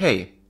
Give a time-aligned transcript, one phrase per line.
[0.00, 0.42] Hei!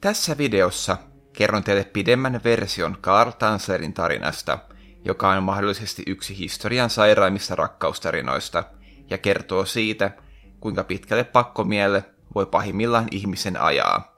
[0.00, 0.96] Tässä videossa
[1.32, 4.58] kerron teille pidemmän version Karl Tanzlerin tarinasta,
[5.04, 8.64] joka on mahdollisesti yksi historian sairaimmista rakkaustarinoista
[9.10, 10.10] ja kertoo siitä,
[10.60, 14.16] kuinka pitkälle pakkomielle voi pahimmillaan ihmisen ajaa.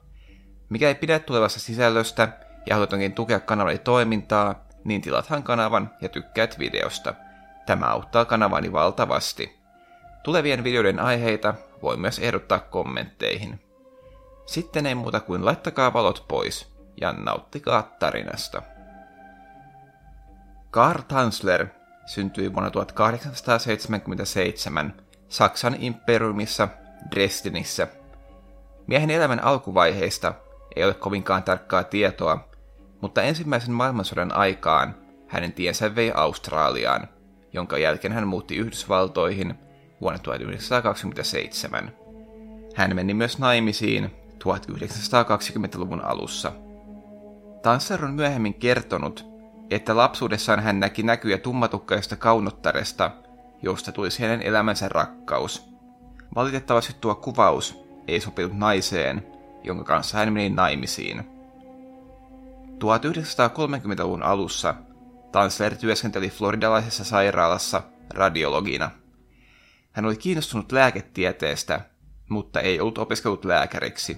[0.69, 2.29] Mikä ei pidä tulevasta sisällöstä
[2.65, 7.13] ja haluat tukea kanavani toimintaa, niin tilathan kanavan ja tykkäät videosta.
[7.65, 9.59] Tämä auttaa kanavani valtavasti.
[10.23, 13.68] Tulevien videoiden aiheita voi myös ehdottaa kommentteihin.
[14.49, 16.67] Sitten ei muuta kuin laittakaa valot pois
[17.01, 18.61] ja nauttikaa tarinasta.
[20.71, 21.67] Karl Tanzler
[22.05, 24.93] syntyi vuonna 1877
[25.27, 26.67] Saksan imperiumissa
[27.11, 27.87] Dresdenissä.
[28.87, 30.33] Miehen elämän alkuvaiheista
[30.75, 32.49] ei ole kovinkaan tarkkaa tietoa,
[33.01, 34.95] mutta ensimmäisen maailmansodan aikaan
[35.27, 37.07] hänen tiensä vei Australiaan,
[37.53, 39.55] jonka jälkeen hän muutti Yhdysvaltoihin
[40.01, 41.91] vuonna 1927.
[42.75, 46.51] Hän meni myös naimisiin 1920-luvun alussa.
[47.61, 49.25] Tansser on myöhemmin kertonut,
[49.69, 53.11] että lapsuudessaan hän näki näkyjä tummatukkaista kaunottaresta,
[53.61, 55.69] josta tulisi hänen elämänsä rakkaus.
[56.35, 59.27] Valitettavasti tuo kuvaus ei sopinut naiseen,
[59.63, 61.19] jonka kanssa hän meni naimisiin.
[62.79, 64.75] 1930-luvun alussa
[65.31, 67.81] Tansler työskenteli floridalaisessa sairaalassa
[68.13, 68.91] radiologina.
[69.91, 71.81] Hän oli kiinnostunut lääketieteestä,
[72.29, 74.17] mutta ei ollut opiskellut lääkäriksi.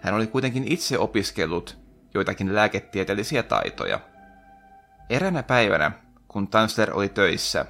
[0.00, 1.78] Hän oli kuitenkin itse opiskellut
[2.14, 4.00] joitakin lääketieteellisiä taitoja.
[5.10, 5.92] Eränä päivänä,
[6.28, 7.66] kun Tansler oli töissä,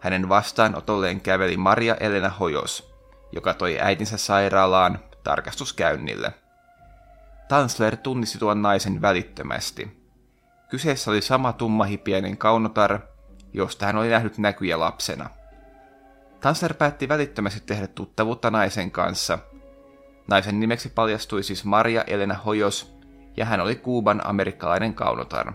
[0.00, 2.94] hänen vastaanotolleen käveli Maria Elena Hojos,
[3.32, 6.32] joka toi äitinsä sairaalaan tarkastuskäynnille.
[7.48, 10.06] Tansler tunnisti tuon naisen välittömästi.
[10.70, 12.98] Kyseessä oli sama tummahipienen kaunotar,
[13.52, 15.30] josta hän oli nähnyt näkyjä lapsena.
[16.40, 19.38] Tansler päätti välittömästi tehdä tuttavuutta naisen kanssa.
[20.26, 22.96] Naisen nimeksi paljastui siis Maria Elena Hojos,
[23.36, 25.52] ja hän oli Kuuban amerikkalainen kaunotar.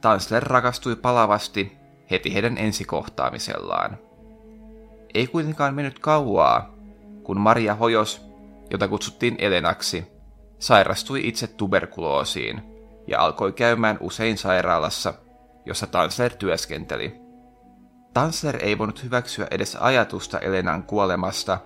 [0.00, 1.72] Tansler rakastui palavasti
[2.10, 3.98] heti heidän ensikohtaamisellaan.
[5.14, 6.74] Ei kuitenkaan mennyt kauaa,
[7.22, 8.22] kun Maria Hojos,
[8.70, 10.06] jota kutsuttiin Elenaksi,
[10.58, 12.62] sairastui itse tuberkuloosiin
[13.06, 15.14] ja alkoi käymään usein sairaalassa,
[15.66, 17.20] jossa Tansler työskenteli.
[18.14, 21.58] Tansler ei voinut hyväksyä edes ajatusta Elenan kuolemasta,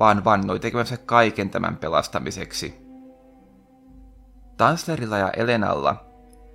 [0.00, 2.86] vaan vannoi tekemänsä kaiken tämän pelastamiseksi.
[4.56, 6.04] Tanslerilla ja Elenalla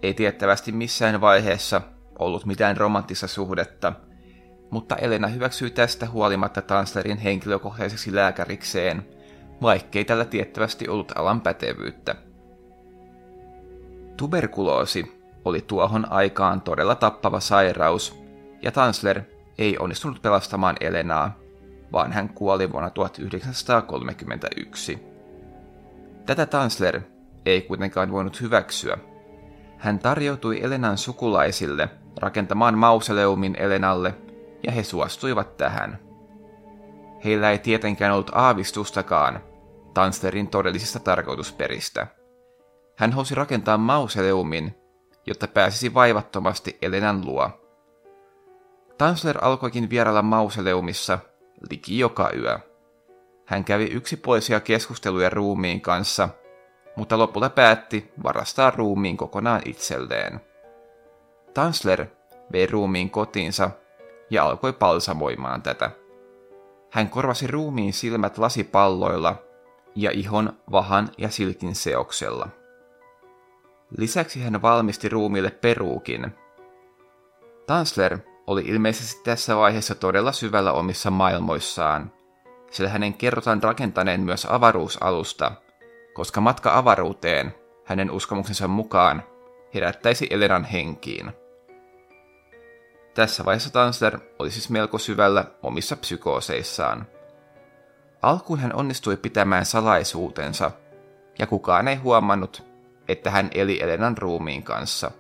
[0.02, 1.82] ei tiettävästi missään vaiheessa
[2.20, 3.94] ollut mitään romanttista suhdetta,
[4.72, 9.08] mutta Elena hyväksyi tästä huolimatta Tanslerin henkilökohtaiseksi lääkärikseen,
[9.62, 12.16] vaikkei tällä tiettävästi ollut alan pätevyyttä.
[14.18, 18.22] Tuberkuloosi oli tuohon aikaan todella tappava sairaus,
[18.62, 19.22] ja Tansler
[19.58, 21.40] ei onnistunut pelastamaan Elenaa,
[21.92, 25.00] vaan hän kuoli vuonna 1931.
[26.26, 27.02] Tätä Tansler
[27.46, 28.98] ei kuitenkaan voinut hyväksyä.
[29.78, 34.16] Hän tarjoutui Elenan sukulaisille rakentamaan mauseleumin Elenalle,
[34.64, 36.00] ja he suostuivat tähän.
[37.24, 39.40] Heillä ei tietenkään ollut aavistustakaan
[39.94, 42.08] Tanslerin todellisista tarkoitusperistä.
[42.98, 44.76] Hän halusi rakentaa mauseleumin,
[45.28, 47.50] jotta pääsisi vaivattomasti Elenan luo.
[48.98, 51.20] Tansler alkoikin vierailla mauseleumissa
[51.70, 52.60] liki joka yö.
[53.46, 56.30] Hän kävi yksipuolisia keskusteluja ruumiin kanssa–
[56.96, 60.42] mutta lopulta päätti varastaa ruumiin kokonaan itselleen.
[61.54, 62.06] Tansler
[62.52, 63.72] vei ruumiin kotiinsa
[64.30, 65.92] ja alkoi palsamoimaan tätä.
[66.92, 69.44] Hän korvasi ruumiin silmät lasipalloilla
[69.96, 72.48] ja ihon vahan ja silkin seoksella.
[73.98, 76.36] Lisäksi hän valmisti ruumiille peruukin.
[77.68, 78.18] Tansler
[78.52, 82.12] oli ilmeisesti tässä vaiheessa todella syvällä omissa maailmoissaan,
[82.72, 85.52] sillä hänen kerrotaan rakentaneen myös avaruusalusta,
[86.14, 89.24] koska matka avaruuteen hänen uskomuksensa mukaan
[89.74, 91.32] herättäisi Elenan henkiin.
[93.14, 97.08] Tässä vaiheessa Tansler oli siis melko syvällä omissa psykooseissaan.
[98.22, 100.72] Alkuun hän onnistui pitämään salaisuutensa,
[101.40, 102.64] ja kukaan ei huomannut,
[103.08, 105.12] että hän eli Elenan ruumiin kanssa.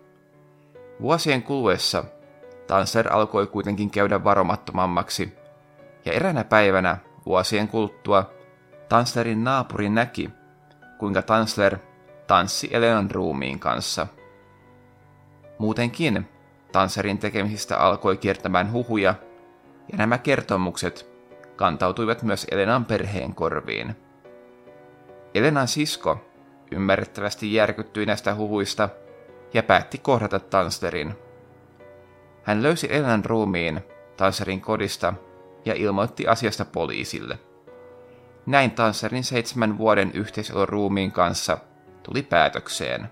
[1.01, 2.03] Vuosien kuluessa
[2.71, 5.35] Tansler alkoi kuitenkin käydä varomattomammaksi,
[6.05, 8.31] ja eräänä päivänä vuosien kuluttua
[8.89, 10.29] Tanslerin naapuri näki,
[10.97, 11.77] kuinka Tansler
[12.27, 14.07] tanssi Elenan ruumiin kanssa.
[15.57, 16.27] Muutenkin
[16.71, 19.15] Tanslerin tekemisistä alkoi kiertämään huhuja,
[19.91, 21.11] ja nämä kertomukset
[21.55, 23.95] kantautuivat myös Elenan perheen korviin.
[25.33, 26.17] Elenan sisko
[26.71, 28.89] ymmärrettävästi järkyttyi näistä huhuista
[29.53, 31.15] ja päätti kohdata Tanslerin.
[32.43, 33.81] Hän löysi Elenan ruumiin
[34.17, 35.13] Tanslerin kodista
[35.65, 37.39] ja ilmoitti asiasta poliisille.
[38.45, 41.57] näin Tanserin seitsemän vuoden yhteiselon ruumiin kanssa
[42.03, 43.07] tuli päätökseen.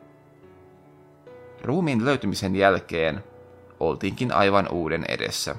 [1.63, 3.23] Ruumiin löytymisen jälkeen
[3.79, 5.55] oltiinkin aivan uuden edessä.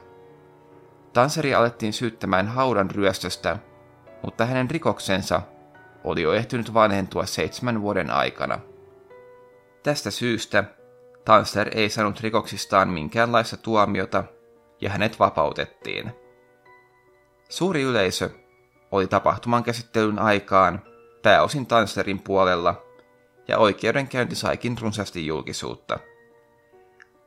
[1.12, 3.58] Tanseri alettiin syyttämään haudan ryöstöstä,
[4.22, 5.42] mutta hänen rikoksensa
[6.04, 8.60] oli jo ehtynyt vanhentua seitsemän vuoden aikana.
[9.82, 10.64] Tästä syystä
[11.24, 14.24] Tanser ei saanut rikoksistaan minkäänlaista tuomiota
[14.80, 16.12] ja hänet vapautettiin.
[17.48, 18.30] Suuri yleisö
[18.90, 20.82] oli tapahtuman käsittelyn aikaan
[21.22, 22.82] pääosin Tanserin puolella
[23.48, 25.98] ja oikeudenkäynti saikin runsaasti julkisuutta.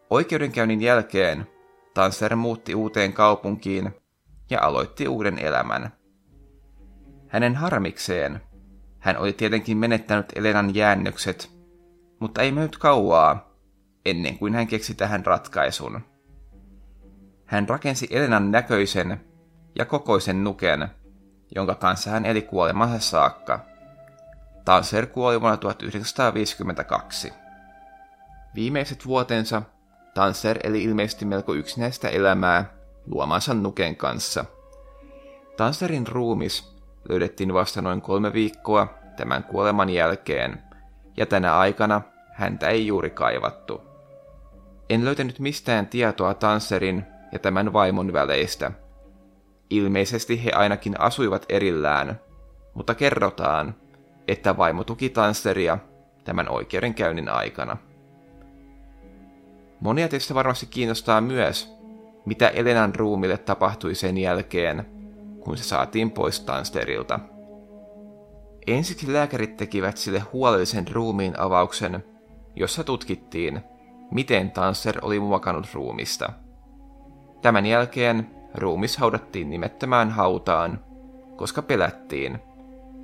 [0.09, 1.47] Oikeudenkäynnin jälkeen
[1.93, 3.95] Tanser muutti uuteen kaupunkiin
[4.49, 5.91] ja aloitti uuden elämän.
[7.27, 8.41] Hänen harmikseen
[8.99, 11.51] hän oli tietenkin menettänyt Elenan jäännökset,
[12.19, 13.52] mutta ei mennyt kauaa
[14.05, 16.01] ennen kuin hän keksi tähän ratkaisun.
[17.45, 19.21] Hän rakensi Elenan näköisen
[19.75, 20.87] ja kokoisen nuken,
[21.55, 23.59] jonka kanssa hän eli kuolemansa saakka.
[24.65, 27.33] Tanser kuoli vuonna 1952.
[28.55, 29.61] Viimeiset vuotensa
[30.13, 32.73] Tanser eli ilmeisesti melko yksinäistä elämää
[33.05, 34.45] luomansa nuken kanssa.
[35.57, 36.77] Tanserin ruumis
[37.09, 40.63] löydettiin vasta noin kolme viikkoa tämän kuoleman jälkeen,
[41.17, 42.01] ja tänä aikana
[42.33, 43.92] häntä ei juuri kaivattu.
[44.89, 48.71] En löytänyt mistään tietoa Tanserin ja tämän vaimon väleistä.
[49.69, 52.19] Ilmeisesti he ainakin asuivat erillään,
[52.73, 53.75] mutta kerrotaan,
[54.27, 55.77] että vaimo tuki Tanseria
[56.23, 57.77] tämän oikeudenkäynnin aikana.
[59.79, 61.73] Monia teistä varmasti kiinnostaa myös,
[62.25, 64.85] mitä Elenan ruumille tapahtui sen jälkeen,
[65.39, 67.19] kun se saatiin pois Tansterilta.
[68.67, 72.05] Ensiksi lääkärit tekivät sille huolellisen ruumiin avauksen,
[72.55, 73.61] jossa tutkittiin,
[74.13, 76.33] miten Tanser oli muokannut ruumista.
[77.41, 80.79] Tämän jälkeen ruumis haudattiin nimettömään hautaan,
[81.35, 82.39] koska pelättiin,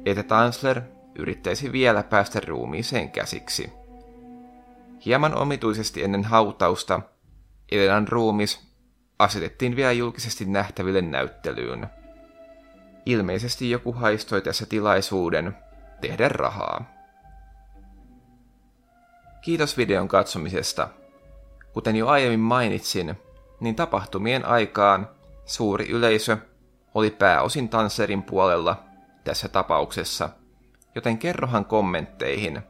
[0.06, 0.82] että Tansler
[1.16, 3.74] yrittäisi vielä päästä ruumiiseen käsiksi.
[5.06, 7.02] Hieman omituisesti ennen hautausta
[7.72, 8.70] Elenan ruumis
[9.20, 11.88] asetettiin vielä julkisesti nähtäville näyttelyyn.
[13.06, 15.58] Ilmeisesti joku haistoi tässä tilaisuuden
[16.02, 17.00] tehdä rahaa.
[19.42, 20.90] Kiitos videon katsomisesta.
[21.74, 23.16] Kuten jo aiemmin mainitsin,
[23.60, 25.10] niin tapahtumien aikaan
[25.46, 26.38] suuri yleisö
[26.94, 28.84] oli pääosin Tanserin puolella
[29.24, 30.30] tässä tapauksessa,
[30.96, 32.62] joten kerrohan kommentteihin,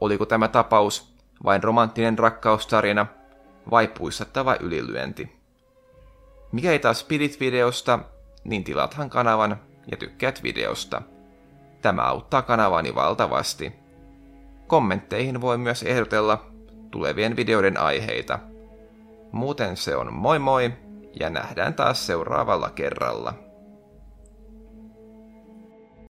[0.00, 1.14] oliko tämä tapaus
[1.44, 3.06] vain romanttinen rakkaustarina
[3.70, 5.38] vai puissattava ylilyönti.
[6.52, 7.98] Mikäli taas pidit videosta,
[8.44, 11.02] niin tilathan kanavan ja tykkäät videosta.
[11.82, 13.72] Tämä auttaa kanavani valtavasti.
[14.66, 16.46] Kommentteihin voi myös ehdotella
[16.90, 18.38] tulevien videoiden aiheita.
[19.32, 20.72] Muuten se on moi moi
[21.20, 23.47] ja nähdään taas seuraavalla kerralla.